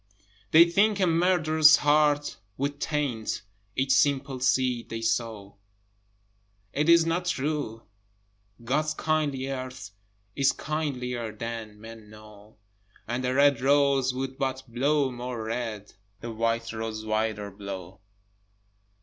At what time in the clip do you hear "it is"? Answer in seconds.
6.73-7.05